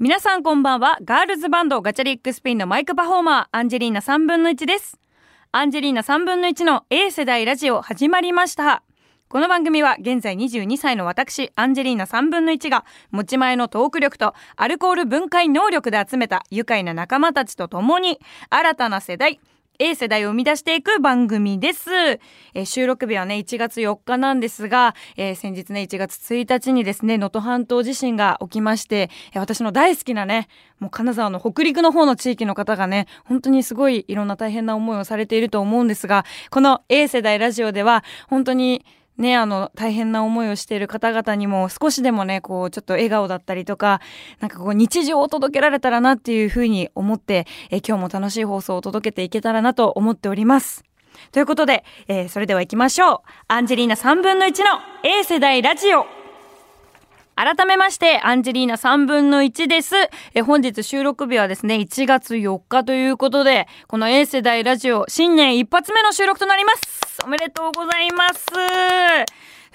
[0.00, 0.96] 皆さんこんばんは。
[1.04, 4.96] ガールズバンドガチャリックスピンのマイクパフォーマー、アンジェリーナ3分の1です。
[5.50, 8.84] アンジェリーナ3分の1の A 世代ラジオ始まりました。
[9.28, 18.20] この番組は現在22歳の私、アンジェリーナ3分の1が持ち前のトーク力とアルコール分解能力で集めた愉快な仲間たちと共に
[18.50, 19.40] 新たな世代、
[19.80, 21.88] A 世代を生み出していく番組です。
[21.92, 30.48] えー収録日はね、1月4日なんですが、えー先日ね、1月1日にですね、能登半島地震が起きまして、えー私の大好きなね、
[30.80, 38.84] もう金沢の北陸の方の地域の方がね、本当にすごいいろんな大変な思いをされていると思うんですが、この A 世代ラジオでは、本当に
[39.18, 44.00] ね、あの、大変な思いをしている方々にも少しでもね、こう、ちょっと笑顔だったりとか、
[44.38, 50.84] なんかこう、日常を届けられたらなっていうふうに思って、え今日も楽しい放送を届けていけたらなと思っております。
[51.32, 53.20] ということで、えーそれでは行きましょう。
[53.48, 56.17] アンジェリーナ3分の1の A 世代ラジオ。
[57.38, 59.94] 改めまして、アンジェリーナ3分の1です。
[60.34, 67.22] え本日収録日はですね、1月4日ということで、この A 世代ラジオ、新年一発目の収録となります。
[67.24, 68.44] おめでとうございます。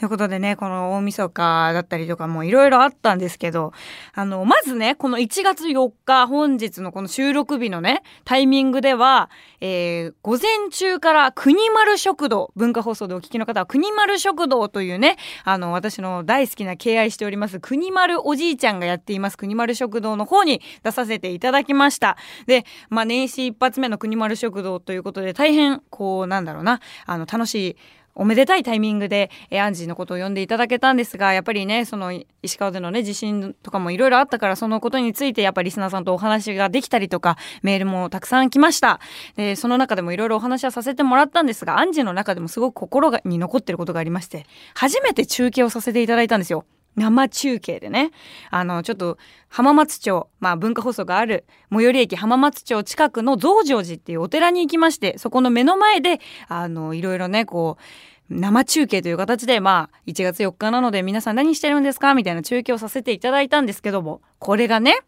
[0.04, 3.72] ということでね、この大晦日だったりとかもいろいろあったんですけど、
[4.14, 9.30] あの、まずね、この1月4日、本日のこの収録日のね、タイミングでは、
[9.62, 15.16] えー、午前中から国丸食堂、文化放送でお聞きの方は国丸食堂というね、
[15.46, 22.18] あの、私の大好きな敬愛しております、国丸おじいちゃんがやっています、国丸食堂の方に出させていただきました。
[22.46, 27.78] で、まあ、年始一発目の国丸食堂ということで、大変、こう、なんだろうな、あの、楽しい、
[28.16, 32.11] おめでたいタイミングで、えアンジーのことを呼んでいただけたんですが、やっぱりね、その、
[32.44, 39.00] 石川でのね、地震とかもいろいろあったから、そのことについて、やっぱりリスナーさんとお話ができたりとか、メールもたくさん来ました。
[39.36, 46.66] で、その中でもいろいろお話はさせてもらったんですが、アンジーの中でもすごく心がに残ってることがありまして、初めて中継をさせていただいたんですよ。
[46.95, 48.11] 生中継でね。
[48.49, 49.17] あの、ちょっと、
[49.49, 57.83] 浜松町、まあ文化放送がある、最寄り駅浜松町近くの増上寺っていうお寺に行きまして、そこの目の前で、あの、いろいろね、こう、
[58.29, 62.13] 生中継という形で、まあ、1月4日なので皆さん何してるんですか？
[62.16, 65.00] みたいな中継をさせていただいたんですけども、これがね、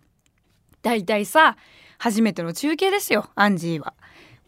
[0.82, 1.56] だいたいさ、
[1.98, 3.94] 初めての中継ですよ、アンジーは。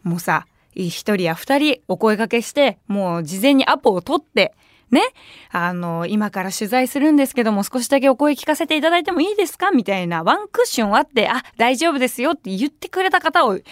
[0.02, 4.54] もうさ、一人や二人お声掛けして、もう事前にアポを取って、
[4.90, 5.02] ね、
[5.50, 9.70] あの、今から取材するんですけども、少しだけお声聞かせていただいてもいいですか？
[9.70, 13.64] みたいなワンクッションあって、あ、大丈夫ですよって言ってくれた方を、一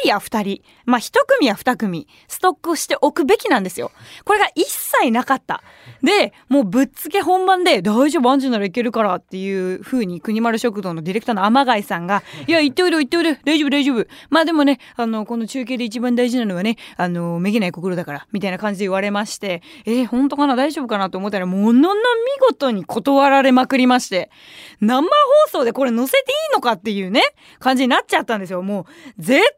[0.00, 3.92] 人や二人、まあ一組や二組、ストックしておくべきなんですよ。
[4.24, 5.62] これが一切なかった。
[6.02, 14.06] で、もうぶっつけ本番で、大丈夫、アンジュならいけるからっていう風に、国丸食堂のディレクターの天貝さんが、いや、言っておいで、言っておいで、大丈夫、大丈夫。
[14.30, 22.00] まあでもね、あの、この中継で一番大事なのはね、あの、めげない心だから、みたいな感じで言われまして、えー、本当かな、大丈夫かなと思ったら、ものの見
[22.40, 24.30] 事に断られまくりまして、
[24.80, 25.08] 生放
[25.48, 27.20] 送でこれ載せていいのかっていうね、
[27.58, 28.62] 感じになっちゃったんですよ。
[28.62, 28.84] もう、
[29.18, 29.48] 絶対許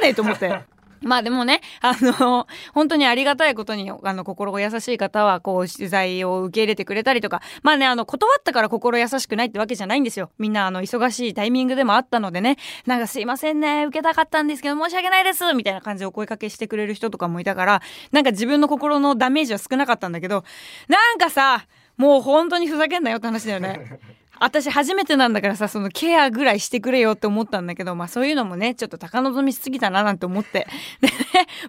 [0.02, 0.71] ねえと思って。
[1.02, 10.30] まあでもね、 あの、本当にありがたいことに、あの、心優しい方は、こう、取材を受け入れてくれたりとか、まあね、あの、断ったから心優しくないってわけじゃないんですよ。
[10.38, 20.44] みんな、あの、忙しいタイミングでもあったのでね、なんかすいませんね、受けたかったんですけど、申し訳ないですみたいな感じでお声かけしてくれる人とかもいたから、なんか自分の心のダメージは少なかったんだけど、
[20.88, 24.00] なんかさ、もう本当にふざけんなよって話だよね。
[24.42, 30.66] 私初めてなんだからさそのケアぐらいしてくれよって思ったんだけどまあそういうのもねちょっと高望みしすぎたななんて思って。
[31.00, 31.14] でね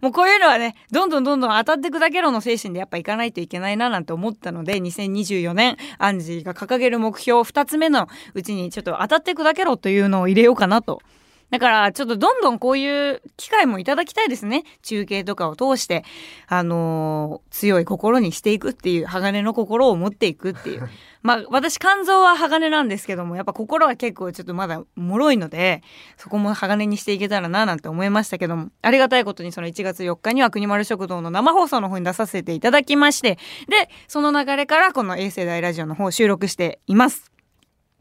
[0.02, 11.02] もうこういうのはねどんどんどんどん当たってくだけろの精神でやっぱいかないといけないななんて思ったので2024年アンジーが掲げる目標2つ目のうちにちょっと当たってくだけろというのを入れようかなと
[11.50, 14.64] だから、ちょっとどんどんこういう機会もいただきたいですね。
[14.82, 16.04] 中継とかを通して、
[16.48, 20.90] あのー強い心にしていくっていう、鋼の心を持っていくっていう。
[21.22, 25.82] まあ、私、肝臓は鋼なんですけども、やっぱ心は結構ちょっとまだ脆いので、
[26.18, 33.38] そこも鋼にしていけたらな、なんて思いましたけども、ありがたいことにその1月4日には国丸食堂の生放送の方に出させていただきまして、
[33.70, 37.33] で、その流れからこの衛星大ラジオの方を収録しています。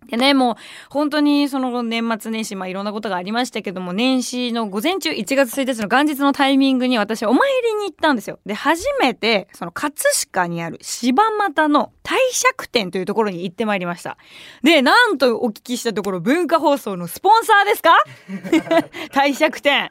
[0.08, 0.56] でね、もう
[0.90, 8.38] 本当にその年末年始、まあいろんなことがありましたけども、年始の午前中1月1日の元日のタイミングに私お参りに行ったんですよ。
[8.44, 14.16] で、初めてその葛飾にある柴又の帝釈店というところに行ってまいりました。
[14.62, 17.96] で、なんとお聞きしたところ文化放送のスポンサーですか？
[19.12, 19.90] 帝釈店。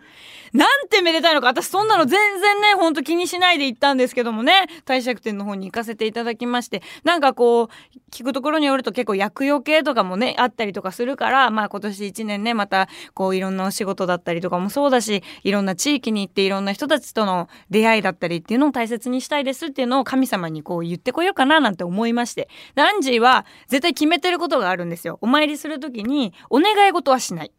[0.53, 4.68] なんてめでたいのか私そんなの全然ねほんと気にしないで行ったんですけどもね。
[4.86, 6.81] 帝釈天の方に行かせていただきまして。
[7.03, 7.68] なんかこう
[8.12, 22.50] 聞くところによると結構厄除けとかもねあったりとかするからまあ今年1年ねまたこういろんなお仕事だったりとかもそうだしいろんな地域に行っていろんな人たちとの出会いだったりっていうのを大切にしたいですっていうのを神様にこう言ってこようかななんて思いまして。
[22.75, 25.18] アンジーは絶対決めてることがあるんですよ。
[25.21, 27.51] お参りする時にお願い事はしない。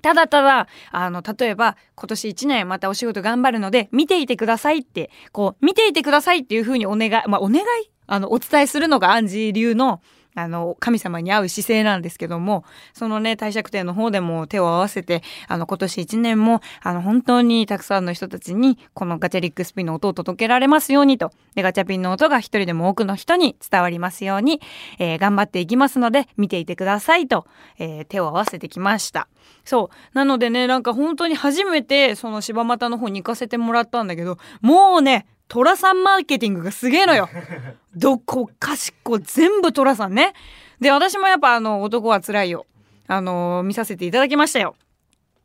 [0.00, 7.64] ただただ、あの、例えば、今年一年またお仕事頑張るので、見ていてくださいって、こう、見ていてくださいっていうふうにお願い、まあ、お願い？
[8.06, 10.00] あの、お伝えするのがアンジー流の、
[10.34, 24.60] あの、神様に会う姿勢なんですけども、そのね、帝釈天の方でも手を合わせて、あの、今年1年も、あの、本当にたくさんの人たちに、このガチャリックスピンの音を届けられますようにと、で、ガチャピンの音が一人でも多くの人に伝わりますように、
[24.98, 27.46] えー、頑張っていきますので、見ていてくださいと、
[27.78, 29.28] えー、手を合わせてきました。
[29.64, 30.16] そう。
[30.16, 37.28] なのでね、なんか本当に初めて、その柴又の方に行かせてもらったんだけど、もうね、寅さんマーケティングがすげえのよ。
[37.96, 40.32] どこかしこ全部寅さんね。
[40.80, 42.66] で、私もやっぱあの、男は辛いよ。
[43.08, 44.76] あのー、見させていただきましたよ。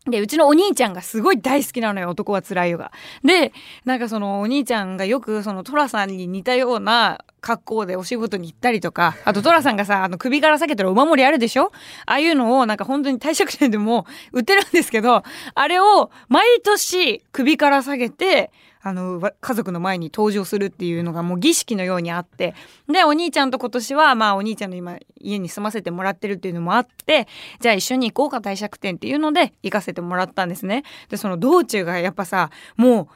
[0.07, 2.91] で、うちのお兄ちゃんがすごい大好きなのよ、男は辛いよが。
[3.23, 3.51] で、
[3.85, 11.71] なんかそのお兄ちゃんがよくそのトラさんに似たような格好でお仕事に行ったりとか、あとトラさんがさ、あの首から下げてるお守りあるでしょ？
[12.05, 15.23] ああいうのをなんか本当に帝釈天でも売ってるんですけど、
[15.55, 18.51] あれを毎年首から下げて、
[18.87, 22.53] あの、家族の前に登場するっていうのがもう儀式のようにあって、
[22.87, 27.27] で、お兄ちゃんと今年は、まあお兄ちゃんの今、家に住ませてもらってるっていうのもあって、
[27.59, 30.83] じゃあ一緒に行こうか帝釈天っていうので行かせてもらったんですね。
[31.09, 33.07] で、その道中がやっぱさ、もう、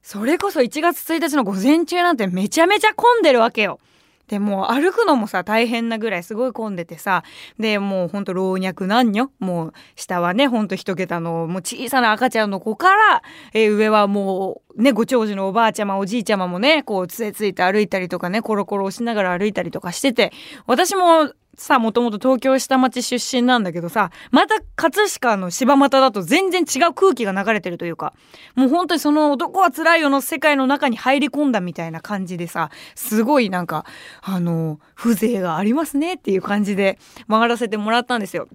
[0.00, 3.80] それこそ1月1日の午前中なんてめちゃめちゃ混んでるわけよ。
[4.28, 7.22] でも歩くのもさ大変なぐらいすごい混んでてさ
[7.58, 20.32] でもうほんと老若男女もう下はねほんと一桁のもう小さな赤ちゃんの子から、えー、上はもうねご長寿のおばあちゃまおじいちゃまもねこう杖ついて歩いたりとかねコロコロ押しながら歩いたりとかしてて
[20.66, 28.12] 私もさ、もともと東京下町出身なんだけどさ、また葛飾の柴又だと全然違う空気が流れてるというか、
[28.54, 33.84] もう本当にその男はつらいよの世界の中に入り込んだみたいな感じでさ、すごいなんか、
[34.22, 36.98] あの、風情がありますねっていう感じで
[37.28, 38.48] 回らせてもらったんですよ。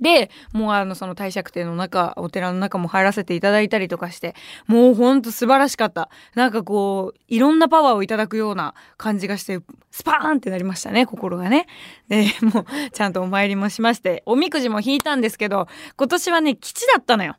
[0.00, 4.34] で、もうあの、その帝釈天の中、お寺の中も入らせていただいたりとかして、
[4.66, 6.10] もうほんと素晴らしかった。
[6.34, 9.60] なんかこう、いろんなパワーをいただくような感じがして、
[9.90, 11.66] スパーンってなりましたね、心がね。
[12.08, 17.36] で、 もう、ちゃんとお参りもしまして、おみくじも引いたんですけど、今年はね、基地だったのよ。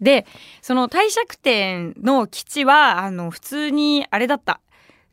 [0.00, 0.26] で、
[0.60, 4.60] その帝釈天の基地は、あの、普通に、あれだった。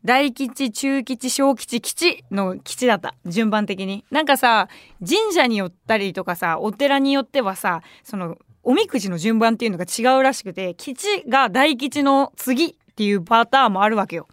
[0.04, 3.14] 大吉、中吉、小吉、吉の吉だった。
[3.24, 4.04] 順番的に。
[4.10, 4.68] なんかさ、
[5.00, 14.28] 神社によったりとかさ、お寺によってはさ、その、おみくじの順番っていうのが違うらしくて、吉が大吉の次っていうパターンもあるわけよ。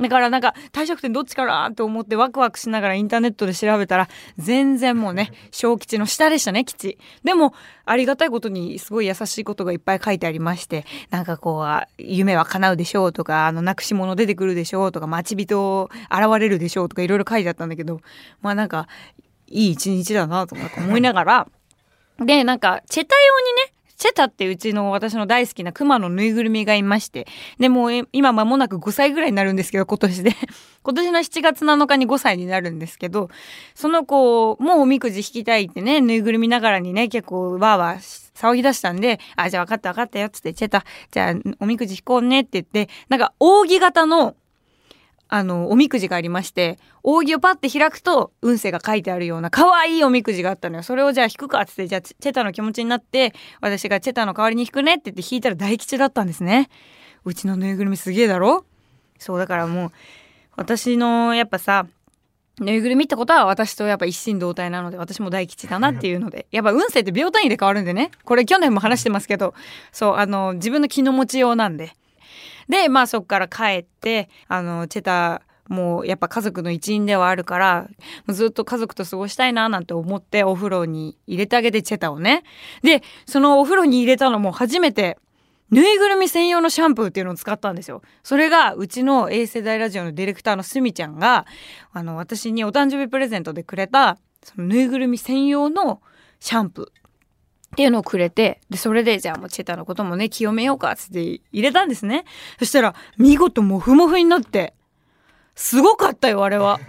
[0.00, 6.98] だからなんか、退職点どっちかなと思ってワクワクしながらインターネットで調べたら、全然もうね、小吉の下でしたね、吉。
[7.24, 7.52] でも、
[7.84, 18.00] ありがたいことにすごい優しいことがいっぱい書いてありまして、なんかこう、夢は叶うでしょうとか、あの、なくし物出てくるでしょうとか、待ち人現れるでしょうとか、いろいろ書いてあったんだけど、
[18.40, 18.86] まあなんか、
[19.48, 21.48] いい一日だなとか思いながら、
[22.24, 27.26] で、なんか、チェタ用にね、チェタってうちの私の大好きなクマのぬいぐるみがいまして、
[27.58, 30.32] で、もう今間もなく5歳ぐらいになるんですけど、今年で。
[30.84, 33.28] 今年の7月7日に5歳になるんですけど、
[33.74, 44.36] その子、もうおみくじ引きたいってね、ぬいぐるみながらにね、結構わーわー騒ぎ出したんで、あ、じゃあ分かった分かったよ、つって、チェタ、じゃあおみくじ引こうねって言って、なんか扇形の
[45.30, 50.82] あの、おみくじがありまして、扇をパッて開くと、運勢が書いてあるような可愛いおみくじがあったのよ。
[50.82, 56.70] それをじゃあ引くかっつって、じゃあチェタの気持ちになって、私がチェタの代わりに引くねって言って引いたら大吉だったんですね。
[57.24, 58.64] うちのぬいぐるみすげえだろ？
[59.18, 59.92] そうだからもう、
[60.56, 61.86] 私のやっぱさ、
[62.58, 66.46] ぬいぐるみってことは私とやっぱ一心同体なので私も大吉だなっていうので。
[66.50, 68.10] やっぱ運勢って秒単位で変わるんでね。
[68.24, 69.54] これ去年も話してますけど。
[69.92, 71.92] そうあの自分の気の持ちようなんで。
[72.68, 77.88] で、まあそこから帰って、あの、チェタもうやっぱ家族の一員ではあるから
[78.26, 82.42] ずっと家族と過ごしたいななんて思ってお風呂に入れてあげてチェタをね
[82.82, 85.18] でそのお風呂に入れたのも初めて
[85.70, 88.00] ぬいぐるみ専用のシャンプーっていうのを使ったんですよ。
[88.22, 91.44] それがうちの A 世代ラジオのディレクターのすみちゃんが
[91.92, 96.00] あの私にお誕生日プレゼントでくれたそのぬいぐるみ専用の
[96.40, 97.07] シャンプー
[97.72, 102.24] っていうのをくれて、で、それで、じゃあもうチェタのこともね、清めようか、つって入れたんですね。
[102.58, 104.74] そしたら、見事モフモフになって、
[105.54, 106.80] すごかったよ、あれは。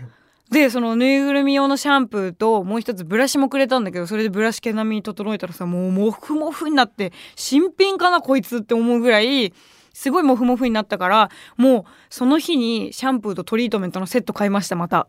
[0.50, 9.54] でそのぬいぐるみ用のシャンプーともう一つブラシもくれたんだけどそれでブラシ毛並みに整えたらさもうモフモフになって新品かなこいつって思うぐらい
[9.94, 15.08] すごいモフモフになったからもうその日にシャンプーとトリートメントのセット買いましたまた。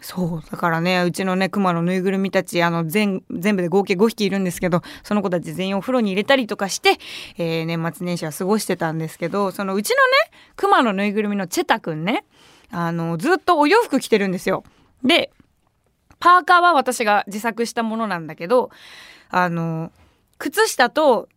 [0.00, 6.98] そうだからねうちのねクマのぬいぐるみたちあの全全部で合計5匹いるんですけどその子たち全員お風呂に入れたりとかして、
[7.38, 10.02] えー、年末年始は過ごしてたんですけどそのうちのね
[10.54, 12.24] クマのぬいぐるみのチェタくんね
[12.70, 14.64] あのずっとお洋服着てるんですよ。
[15.02, 15.30] で
[16.18, 18.70] パーカーは私が自作したものなんだけど
[19.28, 19.92] あの
[20.38, 21.28] 靴下と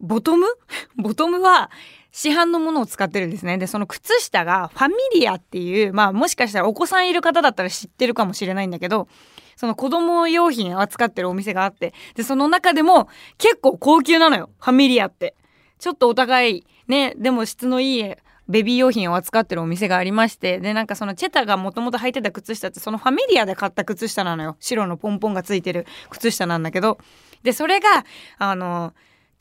[0.00, 0.46] ボトム？
[0.96, 1.70] ボトムは
[2.16, 3.58] 市販のものを使ってるんですね。
[3.58, 9.08] で、その靴下がファミリアっていう、まあもしかしたらお子さんいる方だったら知ってるかもしれないんだけど、
[9.56, 14.50] その子供用品扱ってるお店があって、で、その中でも結構高級なのよ。
[14.60, 15.34] ファミリアって。
[15.80, 18.14] ちょっとお高い、ね、でも質のいい
[18.48, 26.98] ベビー用品を扱ってるお店がありましてでなんかそのチェタがもともと履いてた靴下ってそのファミリアで買った靴下なのよ白のポンポンがついてる靴下なんだけど
[27.42, 28.04] でそれが
[28.38, 28.94] あの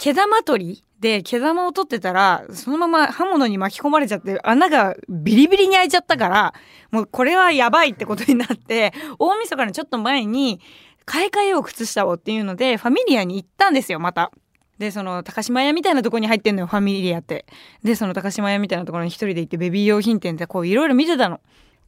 [0.03, 6.53] 毛玉取りで毛玉を取ってたらそのまま刃物に巻き込まれちゃって穴がビリビリに開いちゃったから
[6.91, 10.59] もうこれはやばいってことになって大晦日のちょっと前に
[11.05, 14.31] 買い替えよう靴下をっていうのでファミリアに行ったんですよまた。
[14.77, 17.45] でその高島屋みたいなとこに入ってんのよファミリアって。
[17.81, 21.39] でその高島屋みたいなところに一人で行ってベビー用品店でこういろいろ見てたの。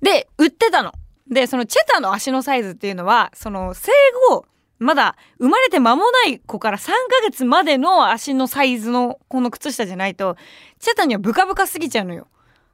[0.02, 0.94] で売ってたの。
[1.30, 3.92] でそのチェタの足のサイズっていうのはその生
[4.30, 4.46] 後
[4.80, 10.36] まだ生まれて間もない子から3ヶ月までの足のサイズのこの靴下じゃないと
[10.80, 12.28] チェタにはブカブカすぎちゃうのよ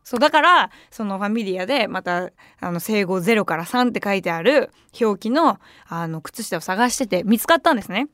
[0.03, 8.07] そうだからそのファミリアでまたあの生後0から3って書いてある表記のあの靴下を探してて見つかったんですね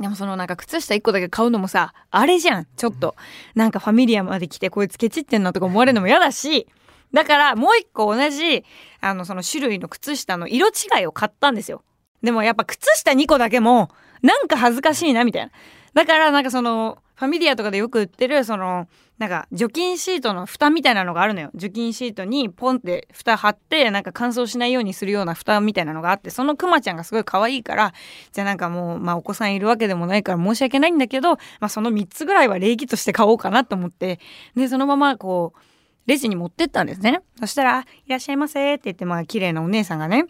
[0.00, 3.14] でもそのなんか靴下1個だけ買うのもさ、あれじゃん、ちょっと。
[3.54, 6.66] なんかファミリアまで来てこいつケチってんのとか思われるのも嫌だし、
[7.12, 8.64] だからもう1個同じ、
[9.00, 11.82] あのその種類の靴下の色違いを買ったんですよ。
[12.22, 13.90] でもやっぱ靴下2個だけも、
[14.22, 15.52] なんか恥ずかしいなみたいな。
[15.94, 27.94] だからなんかその、ファミリアとかでよく売ってる、その、なんか除菌シートの蓋みたいなのがあるのよ除菌シートにポンって蓋貼ってなんか乾燥しないようにするような蓋みたいなのがあってそのクマちゃんがすごい可愛いから
[28.32, 34.20] じゃあなんかもうまあお子さんいるわけでもないから申し訳ないんだけど、まあ、その3つぐらいは礼儀として買おうかなと思って
[34.54, 35.60] でそのままこう
[36.06, 40.26] レジに持ってったんですねそしたら「いらっしゃいませ」って言ってまあ綺麗なお姉さんがね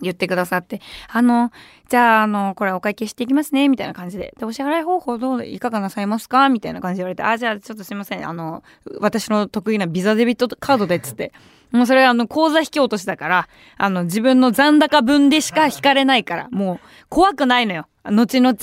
[0.00, 1.52] 言ってくださって、あの、
[1.88, 4.34] じゃあ、あの、これお会計していきますね、みたいな感じで。
[4.38, 6.48] で、お支払い方法どう、いかがなさいますか？
[6.48, 8.28] みたいな感じで言われて、あ、じゃあ、ちょっとすいません。
[8.28, 8.62] あの、
[9.00, 11.32] 私の得意なビザデビットカードで、つって。
[11.72, 17.86] もうそれはあの、口座引き落としだから、あの、自分の残高分でしか引かれないから、もう、怖くないのよ。
[18.04, 18.54] 後々。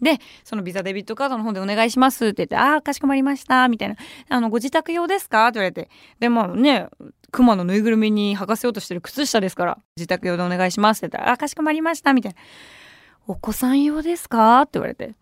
[0.00, 3.96] で、そのビザデビットカードの方でお願いしますって言って、ああ、かしこまりました、みたいな。
[4.30, 5.46] あの、ご自宅用ですか？
[5.46, 5.90] って言われて。
[6.18, 6.88] で、もね、
[7.32, 12.38] クマのぬいぐるみに履かせようとしてる靴下ですから、自宅用でお願いしますって言ったら、あ、かしこまりました、みたいな。
[13.26, 14.62] お子さん用ですか？
[14.62, 15.14] って言われて。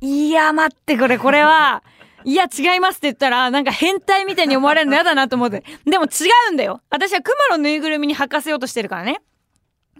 [0.00, 1.82] いや、待って、これ、これは、
[2.24, 5.62] いや、違いますって言ったら、なんか変態みたいに思われるの嫌だなと思って。
[5.84, 6.08] でも違
[6.50, 6.80] うんだよ。
[6.90, 9.20] 私はクマのぬいぐるみに履かせようとしてるからね。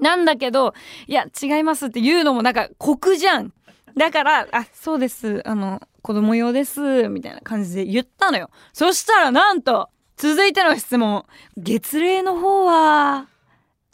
[0.00, 0.74] なんだけど、
[1.06, 3.52] いや、違いますって言うのもなんか酷じゃん。
[3.96, 5.42] だから、あ、そうです。
[5.46, 7.08] あの、子供用です。
[7.08, 8.50] みたいな感じで言ったのよ。
[8.72, 11.24] そしたらなんと、続いての質問。
[11.58, 13.28] 月齢の方は、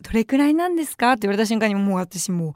[0.02, 2.54] どれくらいなんですかって言われた瞬間にもう私も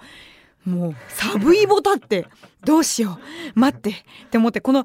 [0.66, 2.26] う、もう、サブイボタって、
[2.64, 3.18] どうしよ
[3.56, 3.58] う。
[3.58, 3.90] 待って。
[3.90, 3.94] っ
[4.30, 4.85] て思って、この、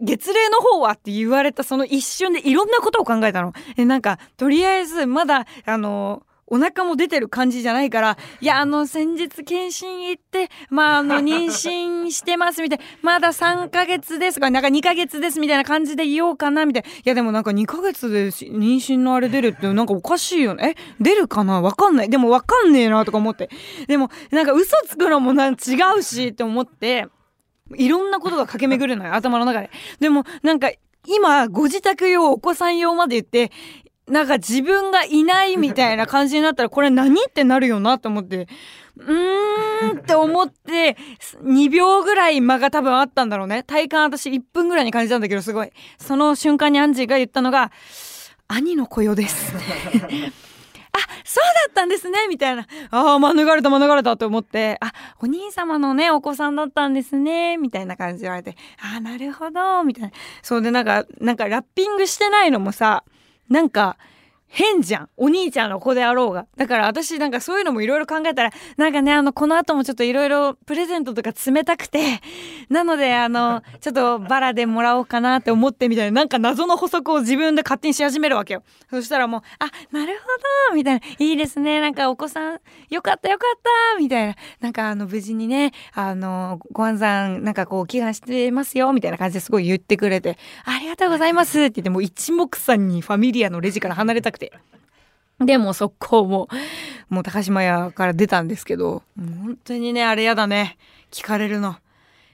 [0.00, 3.52] 月齢の方はって言われたその一瞬でいろんなことを考えたの。
[3.76, 16.88] え、なんか、とりあえず、まだ、あの、お腹も出てる感じじゃないから、いや、あの、先日検診行って、まあ、あの、妊娠してますみたいな、まだ3ヶ月ですとか、なんか2ヶ月ですみたいな感じで言おうかなみたいな。
[16.88, 20.74] いや、でもなんか2ヶ月で妊娠のあれ出るってなんかおかしいよね。
[20.76, 21.62] え出るかな？
[21.62, 22.10] わかんない。
[22.10, 23.48] でもわかんねえなとか思って。
[23.86, 25.56] でも、なんか嘘つくのもなん違
[25.96, 27.06] うしって思って、
[27.76, 29.70] いろんなことが駆け巡るのよ、頭の中で。
[30.00, 30.72] でも、なんか、
[31.06, 33.52] 今、ご自宅用、お子さん用まで言って、
[34.10, 38.48] なんか自分がいないみたいな感じになったら、これ何ってなるよなと思って、
[38.96, 40.96] うーんって思って、
[41.42, 43.62] 2秒ぐらい間が多分あったんだろうね。
[43.62, 45.70] 体感私1分ぐらいに感じたんだけど、すごい。
[45.98, 47.70] その瞬間にアンジーが言ったのが、
[48.48, 49.54] 兄の子よです。
[50.92, 52.66] あ、そうだったんですねみたいな。
[52.90, 60.10] ああ、免れた免れたと思って、あ、お兄様のね、お子さんだったんですねみたいな感じで言われて、ああ、なるほどみたいな。
[60.42, 63.04] そうで、なんか、なんかラッピングしてないのもさ、
[63.50, 63.98] なんか
[64.52, 65.08] 変じゃん。
[65.16, 66.46] お兄ちゃんの子であろうが。
[66.56, 72.20] だから私なんかそういうのもいろいろ考えたら、なんかね、あの、この後もちょっといろいろプレゼントとか冷たくて、
[72.68, 78.64] なので、あの、 ちょっとバラでもらおうかなって思ってみたいな、なんか謎の補足を自分で勝手にし始めるわけよ。
[78.90, 81.80] そしたらもう、あ、なるほどみたいな、いいですね。
[81.80, 83.60] なんかお子さん、よかったよかっ
[83.94, 84.34] たみたいな。
[84.60, 94.52] なんかあの、無事にね、あの、ご安産、なんかこう、祈願してますよ、みたいな感じですごい言ってくれて、ありがとうございますって言って、もう一目散にファミリアのレジから離れたくて。
[95.38, 96.48] で、もう速攻も、
[97.08, 100.76] もう高島屋から出たんですけど、本当にね、あれやだね。
[101.10, 101.76] 聞かれるの。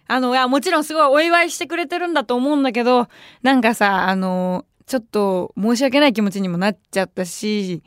[0.08, 3.08] あの、いや、もちろんすごいお祝いしてくれてるんだと思うんだけど、
[3.42, 7.82] なんかさ、あの、ちょっと申し訳ない気持ちにもなっちゃったし、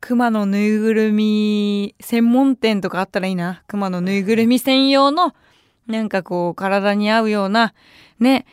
[0.00, 3.62] 熊のぬいぐるみ専門店とかあったらいいな。
[3.66, 5.34] 熊のぬいぐるみ専用の、
[5.86, 7.74] なんかこう、体に合うような、
[8.20, 8.46] ね、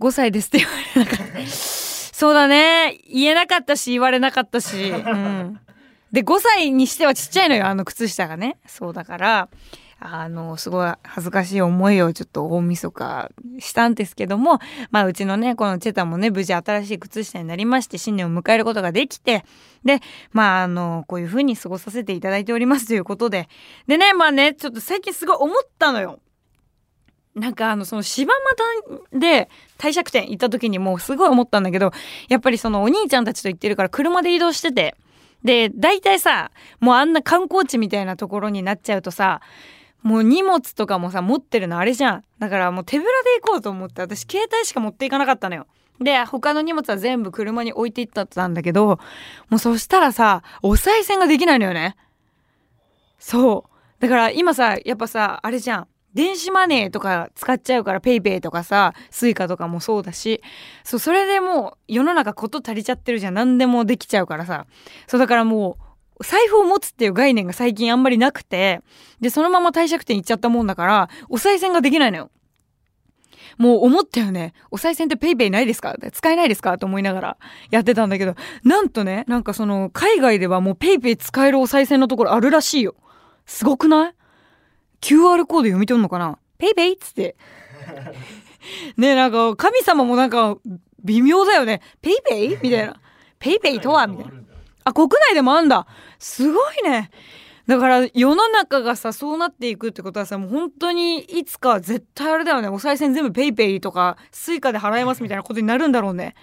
[0.00, 1.75] 5歳ですって言われなかった。
[2.18, 2.98] そうだね。
[3.12, 4.88] 言えなかったし、言われなかったし。
[4.88, 5.60] うん。
[6.12, 8.56] で、5歳にしてはちっちゃいのよ、あの靴下がね。
[8.66, 9.48] そうだから、
[10.00, 19.44] あの、すごい恥ずかしい思いをちょっと大晦日したんですけども、まあうちのね、このチェタもね、無事新しい靴下になりまして、新年を迎えることができて、
[19.84, 20.00] で、
[20.32, 23.50] まああの、こういう風に過ごさせていただいておりますということで、
[23.88, 26.18] でね、まあね、ちょっと最近すごい思ったのよ。
[27.34, 31.92] なんかあの、その柴又で帝釈天行った時にもうすごい思ったんだけど、
[32.28, 34.96] やっぱりそのお兄ちゃんたちと行ってるから車で移動してて、
[35.44, 39.40] で、大体さ、もうあんな観光地みたいなところになっちゃうとさ、
[40.02, 42.24] もう荷物とかもさ、持ってるのあれじゃん。
[42.38, 45.66] だからもう手ぶらで行こうと思って、私携帯しか持っていかなかったのよ。
[46.00, 48.98] で、他の荷物は全部車に置いていったんだけど、
[49.48, 51.96] もうそしたらさ、お賽銭ができないのよね。
[53.18, 53.76] そう。
[54.00, 55.88] だから今さ、やっぱさ、あれじゃん。
[56.16, 60.42] 電子マネーとか使っちゃうから PayPay とかさ Suica とかもそうだし。
[60.82, 63.34] そうそれでもう世の中こと足りちゃってるじゃん。
[63.34, 64.66] 何でもできちゃうからさ。
[65.06, 65.76] そうだからも
[66.18, 68.80] う財布を持つっていう概念が最近あんまりなくて。
[69.20, 72.30] でそのまま帝釈天行っちゃったもんだからお賽銭ができないのよ。
[73.58, 74.52] もう思ったよね。
[74.70, 75.94] お賽銭って PayPay ないですか？
[76.12, 76.76] 使えないですか？
[76.78, 77.36] と思いながら
[77.70, 82.94] やってたんだけど、なんとね、なんかその、海外ではもう PayPay 使えるお賽銭のところあるらしいよ。
[83.46, 84.14] すごくない？
[85.06, 86.36] QR コード読み取るのかな？
[86.58, 86.92] ペイペイ？
[86.94, 87.36] っつって。
[88.98, 90.56] ねなんか神様もなんか
[91.04, 91.80] 微妙だよね。
[92.02, 92.58] PayPay？
[92.60, 92.96] みたいな。
[93.38, 94.08] PayPay とは？
[94.08, 94.32] みたいな。
[94.82, 95.86] あ、国内でもあんだ。
[96.18, 97.10] すごいね。
[97.68, 102.68] だから世の中がさ、そうなっていくってことはさ、もう本当にいつか絶対あれだよね。
[102.68, 106.34] お賽銭全部 PayPay とか、 Suica で払えますみたいなことになるんだろうね。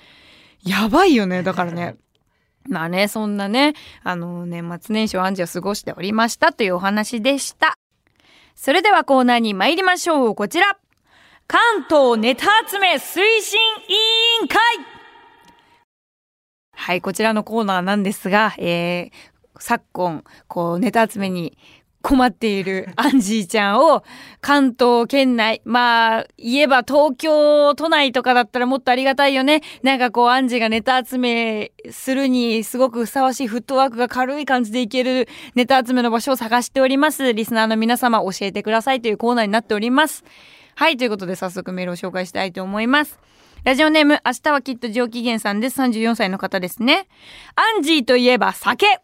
[0.64, 1.44] やばいよね。
[1.44, 1.98] だからね。
[2.70, 7.76] まあね、そんなね、あの、年末年始をアンジーは過ごしておりましたというお話でした。
[8.56, 10.36] それではコーナーに参りましょう。
[10.36, 10.78] こちら。
[11.48, 14.58] 関東ネタ集め推進委員会
[16.72, 19.12] はい、こちらのコーナーなんですが、えー、
[19.60, 21.58] 昨今、こう、ネタ集めに
[22.04, 24.04] 困っているアンジーちゃんを
[24.42, 29.62] 関東圏内、まあ、言えば東京都内とかだったらもっとありがたいよね。
[29.84, 37.34] なんかこう、アンジーがネタ集めするにすごくふさわしいフットワークが軽い感じでいけるネタ集めの場所を探しております。
[37.34, 40.26] リスナーの皆様教えてくださいというコーナーになっております。
[40.76, 43.18] はい、ということで早速メールを紹介したいと思います。
[43.64, 45.80] ラジオネーム、明日はきっと上機嫌さんです。
[45.80, 47.08] 34歳の方ですね。
[47.56, 49.00] アンジーといえば酒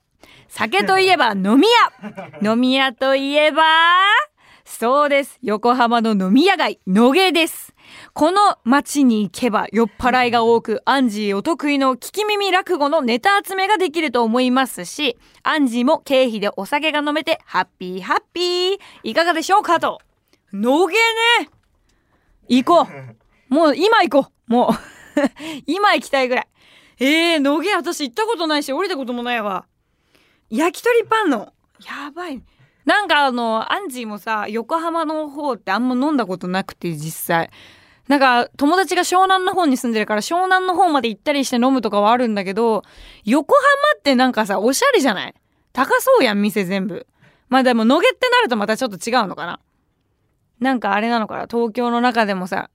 [0.49, 1.67] 酒といえば飲み
[2.41, 3.63] 屋 飲み屋といえば
[4.65, 5.39] そうです。
[5.41, 7.73] 横浜の飲み屋街、野毛です。
[8.13, 18.79] この街に行けば酔っ払いが多く、アンジーお得意の聞き耳落語のネタ集めができると思いますし、アンジーも経費でお酒が飲めてハッピーハッピー。
[19.03, 20.01] いかがでしょうかと。
[20.53, 21.49] 野毛ね
[22.47, 22.87] 行こ
[23.49, 23.53] う。
[23.53, 24.53] もう今行こう。
[24.53, 24.73] もう
[25.65, 26.47] 今行きたいぐらい。
[26.99, 29.65] えー、野毛私行ったことないし降りたこともないわ。
[30.49, 31.53] 焼き鳥パンの。
[31.85, 32.41] やばい。
[32.85, 37.49] なんかあのアンジーもさ横浜の方ってあんま飲んだことなくて実際。
[38.07, 42.81] なんか友達が湘南の方に住んでるから湘南の方まで行ったりして飲むとかはあるんだけど
[43.23, 43.65] 横浜
[43.99, 45.35] ってなんかさおしゃれじゃない？
[45.71, 47.05] 高そうやん店全部。
[47.49, 49.59] まあでも野毛ってなるとまたちょっと違うのかな。
[50.59, 51.45] なんかあれなのかな？
[51.45, 52.71] 東京の中でもさ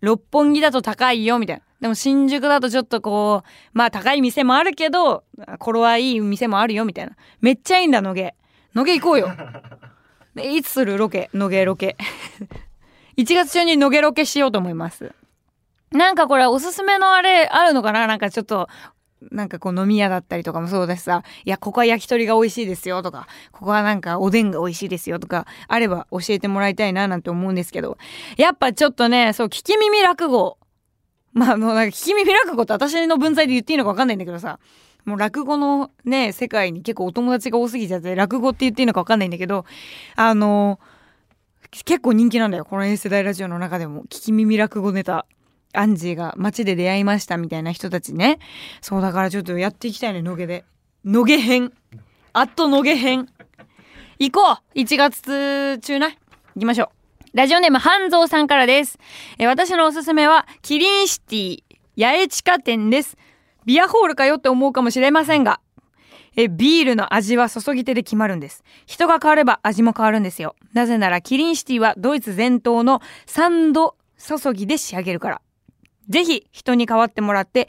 [0.00, 1.62] 六本木だと高いよみたいな。
[1.80, 5.24] でも新宿だとちょっとこう、まあ高い店もあるけど、
[5.58, 7.12] 頃はいい店もあるよみたいな。
[7.40, 8.34] めっちゃいいんだ、野毛。
[8.74, 9.30] 野毛行こうよ。
[10.36, 11.96] いつするロケ、野毛ロケ。
[13.16, 15.12] 1月中に野毛ロケしようと思います。
[15.90, 18.06] なんかこれおすすめのあれあるのかな？
[18.06, 18.68] なんかちょっと、
[19.30, 27.98] なんかこう飲み屋だったりとかもそうだしさ、いや、ここは焼き鳥が美味しいですよとか、ここはなんかおでんが美味しいですよとか、あれば教えてもらいたいななんて思うんですけど、
[28.36, 30.56] やっぱちょっとね、そう、聞き耳落語
[31.32, 34.58] まあ、もうなんか聞き耳開くこと私の文在で言っていいのか分かんないんだけどさ、
[35.04, 39.64] もう落語のね世界に結構お友達が多すぎちゃって落語って言っていいのか分かんないんだけど
[40.16, 40.78] あの
[41.70, 44.02] 結構人気なんだよこの A 世代ラジオの中でも。
[44.04, 45.26] 聞き耳落語ネタ。
[45.72, 48.40] アンジーが街で出会いましたみたいな人たちね。
[48.80, 50.64] そうだからちょっとやっていきたいね野毛で。
[51.04, 51.72] 野毛編。
[52.32, 53.28] あっと野毛編。
[54.18, 56.16] 行こう！1月中な行
[56.58, 56.99] きましょう。
[57.32, 58.98] ラジオネーム半蔵さんからです。
[59.38, 61.58] え私のおすすめはキリンシティ
[61.96, 63.16] 八重地下店です。
[63.64, 65.60] ビアホールかよって思うかもしれませんが
[66.34, 68.64] えビールの味は注ぎ手で決まるんです。
[68.84, 70.56] 人が変われば味も変わるんですよ。
[70.72, 75.40] なぜならキリンシティはドイツ伝統の3度注ぎで仕上げるから。
[76.08, 77.68] ぜひ人に代わってもらって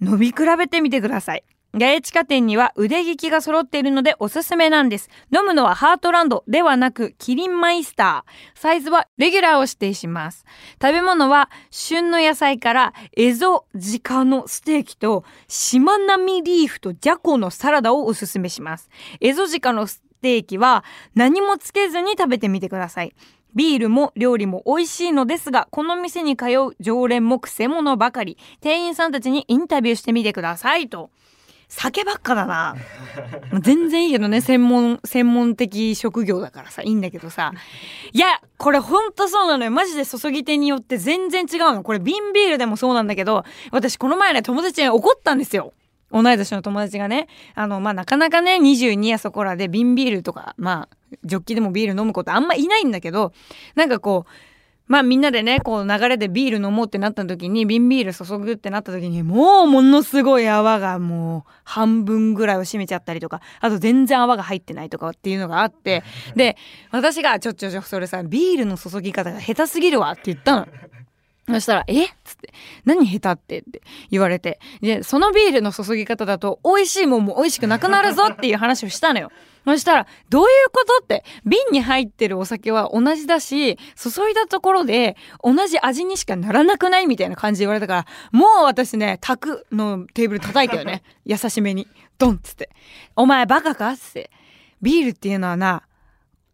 [0.00, 1.42] 飲み比べてみてください。
[1.72, 5.08] 八重地下店には腕利きが揃っているのでおすすめなんです。
[5.32, 8.58] 飲むのはハートランドではなくキリンマイスター。
[8.58, 10.44] サイズはレギュラーを指定します。
[10.82, 18.90] 食べ物は旬の野菜からエゾジカのステーキとしまなみリーフとジャコのサラダをおすすめします。
[19.20, 23.14] エゾジカのステーキは何もつけずに食べてみてください。
[23.54, 28.38] ビールも料理も美味しいのですが、この店に通う常連も癖者ばかり。
[28.60, 31.10] 店員さんたちにインタビューしてみてくださいと。
[31.70, 32.76] 酒ばっかだな。
[33.60, 37.52] 全然いいけどね専門専門的職業だからさいいんだけどさ。
[38.12, 38.26] いや
[38.58, 39.70] これほんとそうなのよ。
[39.70, 41.84] マジで注ぎ手によって全然違うの。
[41.84, 45.72] これ瓶ビールでもそうなんだけど私この前ね友達に怒ったんですよ。
[46.10, 47.28] 同い年の友達がね。
[47.54, 53.32] あのまあなかなかね22やそこらで瓶ビールとかまあジョッキでもビール飲むことあんまいないんだけど
[53.76, 54.30] なんかこう
[54.90, 66.02] まあみんなでね、こう流れでビール飲もうってなった時に、瓶ビール注ぐってなった時に、もうものすごい泡がもう半分ぐらいを占めちゃったりとか、あと全然泡が入ってないとかっていうのがあって、
[66.34, 66.56] で、
[66.90, 70.66] 私がちょちょちょ、それさ、ビールの注ぎ方が下手すぎるわって言ったの。
[71.50, 72.04] そしたら、え？
[72.04, 72.52] っつって、
[72.84, 74.60] 何下手ってって言われて。
[74.80, 79.30] で、そのビールの注ぎ方だと、美味しいもんも美味しくなくなるぞっていう話をしたのよ。
[79.64, 91.02] そしたら、どういうことって、瓶に入ってるお酒は同じだし、注いだところで同じ味にしかならなくないみたいな感じで言われたから、もう私ね、卓のテーブル叩いたよね。
[91.24, 91.86] 優しめに。
[92.16, 92.70] ドンっつって。
[93.16, 93.96] お前バカか？
[93.96, 94.30] つって。
[94.82, 95.82] ビールっていうのはな、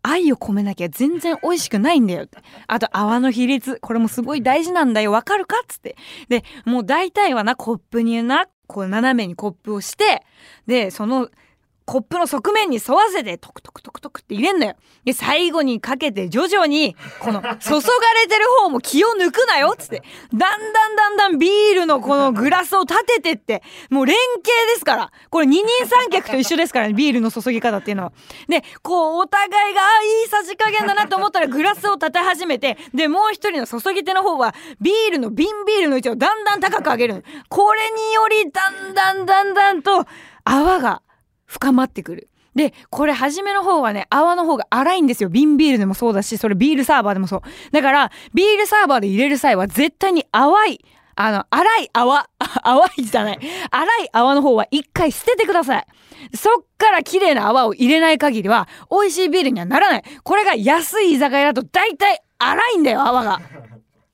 [0.06, 2.38] 愛を込めなきゃ全然美味しくないんだよって。
[2.68, 3.78] あと泡の比率。
[3.80, 5.10] これもすごい大事なんだよ。
[5.10, 5.96] わかるかっつって。
[6.28, 10.24] で、もう大体はな、コップにな、こう斜めにコップをして、
[10.66, 11.28] で、その
[11.86, 14.74] コップの側面に沿わせてトクトクトクトクって入れんのよ。
[15.04, 20.02] で、最後にかけて徐々に、この注がれてる方も気を抜くなよっつって、
[20.34, 25.12] だんだんだんだんビールのこのグラスを立ててって、もう連携ですから。
[25.30, 28.12] これ二人三脚と一緒ですからね、ビールの注ぎ方っていうのは。
[28.48, 37.24] で、こう、お互いが、あ、いいさじ加減だなと思ったらグラスを立て始めて、で、もう一人の注ぎ手の方は、ビールの瓶ビールの位置をだんだん高く上げる。
[37.48, 40.04] これにより、だんだんだんだんと、
[40.44, 41.02] 泡が
[41.46, 42.28] 深まってくる。
[42.54, 45.28] で、これ初めの方はね、泡の方が粗いんですよ。
[45.28, 47.42] 瓶ビールでもそうだし、それビールサーバーでもそう。
[47.70, 50.80] だから、ビールサーバーで入れる際は絶対に淡い、
[51.16, 52.28] あの、粗い泡、
[52.64, 53.38] 淡いじゃない。
[53.70, 55.86] 粗い泡の方は一回捨ててください。
[56.34, 60.04] そっから綺麗な泡を入れない限りは、美味しいビールにはならない。
[60.24, 63.40] これが安い居酒屋だと大体粗いんだよ、泡が。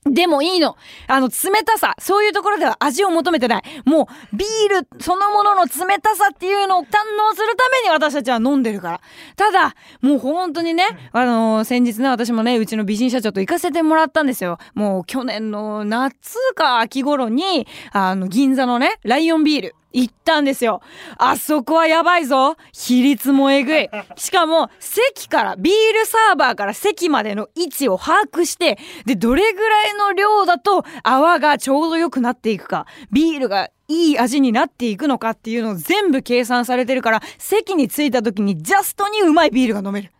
[0.05, 0.77] でもいいの。
[1.07, 1.95] あの、冷たさ。
[1.99, 3.63] そういうところでは味を求めてない。
[3.85, 9.01] もう、ビールそのものの冷たさっていうのを堪能するために私たちは飲んでるから。
[9.37, 14.59] ただ、もう本当にね、あのー、先日ね、私もね、うちの美人社長と行かせてもらったんですよ。
[14.75, 19.77] もう去年の夏か秋頃に、あの、銀座のね、ライオンビール。
[19.93, 20.81] 行ったんですよ。
[21.19, 22.57] あそこはやばいぞ。
[22.73, 23.89] 比率もえぐい。
[24.17, 40.13] しかも、席から、ビールサーバーから席までの位置を把握して、で、どれぐらいの量だと泡がちょうど良くなっていくか、ビールがいい味になっていくのかっていうのを全部計算されてるから、席に着いた時にジャストにうまいビールが飲める。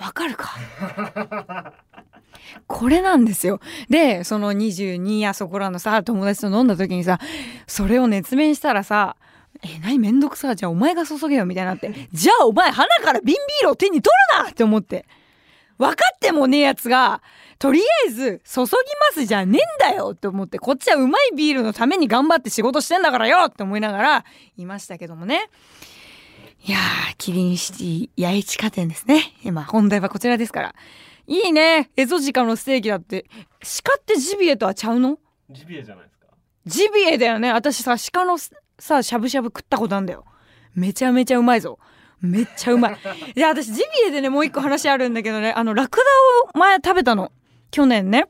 [0.00, 0.56] わかるか？
[2.66, 3.60] これなんですよ。
[3.88, 7.18] で、その22やそこらのさ、友達と飲んだ時にさ、
[7.66, 9.16] それを熱弁したらさ、
[9.62, 12.08] え、何めんどくさじゃあお前が注げよみたいになって。
[12.12, 15.06] じゃあお前鼻から瓶ビールを手に取るなって思って。
[15.78, 17.22] 分かってもねえやつが、
[17.58, 18.76] とりあえず注ぎま
[19.14, 24.24] すじゃねえんだよって思って、こっちはうまいビールのために頑張って仕事してんだからよって思いながら
[24.56, 25.48] いましたけどもね。
[26.62, 29.32] いやー、キリンシティ八重地下店ですね。
[29.42, 30.74] 今、本題はこちらですから。
[31.26, 31.90] いいね。
[31.96, 33.24] エゾジカのステーキだって。
[33.84, 35.18] 鹿ってジビエとはちゃうの？
[35.48, 36.26] ジビエじゃないですか。
[36.66, 37.52] ジビエだよね。
[37.52, 38.36] 私さ鹿の
[38.78, 40.24] さしゃぶしゃぶ食ったことあんだよ。
[40.74, 41.78] めちゃめちゃうまいぞ。
[42.20, 42.98] めっちゃうまい。
[43.34, 45.52] いや私ジビエでねもう一個話あるんだけどね。
[45.52, 47.32] あのラクダを前食べたの。
[47.70, 48.26] 去年ね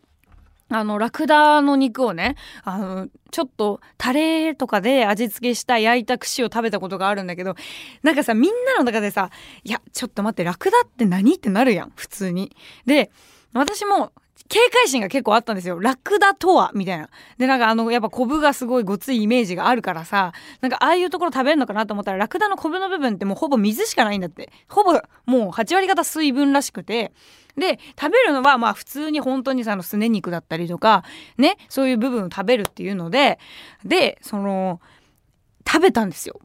[0.71, 7.57] あの、ラクダの肉をね、あの、ちょっとタレとかで味付けした焼いた串を食べたことがあるんだけど、
[8.03, 9.31] なんかさ、みんなの中でさ、
[9.65, 11.35] いや、ちょっと待って、ラクダって何？
[11.35, 12.57] ってなるやん、普通に。
[12.87, 13.11] で、
[13.53, 14.13] 私も
[14.49, 15.79] 警戒心が結構あったんですよ。
[15.79, 17.09] ラクダとはみたいな。
[17.39, 24.51] で、なんかあの、やっぱコブがすごいごついイメージがあるからさ、なんかああいうところ食べるのかなと思ったら、ラクダのコブの部分ってもうほぼ水しかないんだって。
[24.69, 24.93] ほぼ
[25.27, 27.13] もう8割方水分らしくて。
[27.57, 31.05] で、食べるのはまあ普通に本当にさ、のすね肉だったりとか、
[31.37, 33.39] ね、そういう部分を食べるっていうので、
[33.85, 34.81] で、その、
[35.67, 36.41] 食べたんですよ。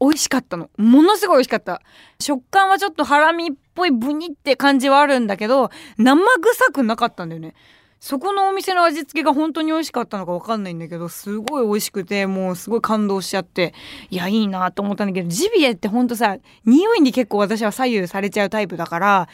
[0.00, 0.70] 美味しかったの。
[0.78, 1.82] ものすごい美味しかった。
[2.18, 7.54] 食感はちょっとハラミっぽいブニって感じはあるんだけど、生臭くなかったんだよね。
[8.00, 13.74] そこのお店の味付けが本当に美味しかったのかわかんないんだけど、すごい美味しくて、もうすごい感動しちゃって、
[14.08, 19.28] いや、いいなと思ったんだけど、ジビエってほんとさ、匂いに結構私は左右されちゃうタイプだから、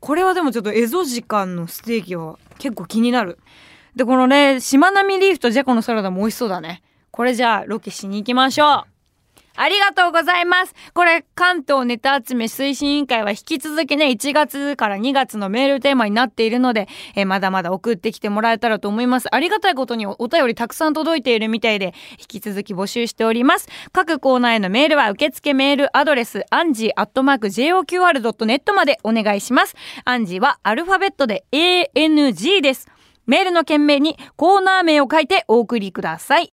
[0.00, 3.38] これはでもちょっとエゾ時間のステーキは結構気になる。
[3.96, 6.82] で、このね、しまなみリーフとジェコのサラダも美味しそうだね。
[7.10, 8.89] これじゃあロケしに行きましょう。
[9.56, 10.74] ありがとうございます。
[10.94, 19.34] これ、関東ネタ集め推進委員会は引き続きね、1月から2月のメールテーマになっているので、えまだまだ送ってきてもらえたらと思います。
[19.34, 23.68] ありがたいことにお便りたくさん届いているみたいで、引き続き募集しております。
[23.92, 29.74] 各コーナーへのメールは受付メールアドレス、アンジーアットマーク JOQR.net までお願いします。
[30.04, 32.88] アンジーはアルファベットで ANGIE です。
[33.26, 36.52] メールの件名にコーナー名を書いてお送りください。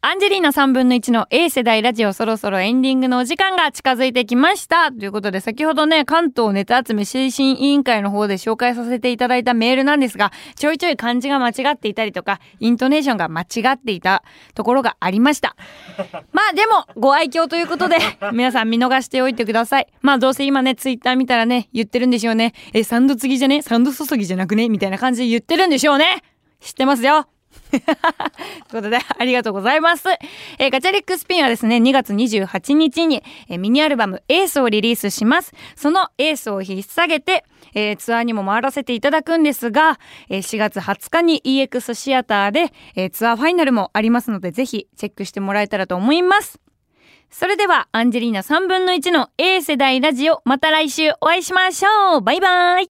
[0.00, 4.92] アンジェリーナ3分の1の A 世代ラジオそろそろエンディングのお時間が近づいてきました。
[4.92, 14.22] ということで先ほどね、関東ネタ集め推進委員会の方で紹介させていただいたメールなんですが、ちょいちょい漢字が間違っていたりとか、イントネーションが間違っていた
[14.54, 15.56] ところがありました。
[16.32, 17.96] まあでも、ご愛嬌ということで、
[18.32, 19.88] 皆さん見逃しておいてください。
[20.00, 22.52] まあどうせ今ね、ツイッター見たらね、言ってるんでしょうね。
[22.72, 23.62] え、サンド継ぎじゃね？
[23.62, 24.68] サンド注ぎじゃなくね？
[24.68, 26.22] みたいな感じで言ってるんでしょうね。
[26.60, 27.26] 知ってますよ。
[27.70, 27.82] という
[28.70, 30.08] ことで、ありがとうございます。
[30.58, 35.52] えー、ガチャリックスピンはですね、2月28日に、えー、ミニアルバムエースをリリースします。
[35.76, 46.60] そのエースを引っ提げて、えー、ツアーにも回らせていただくんですが、え、4月20日に EX シアターで、え、ツアーファイナルもありますので、ぜひチェックしてもらえたらと思います。
[47.30, 52.86] それでは、アンジェリーナ3分の1の A 世代ラジオ、また来週お会いしましょうバイバイ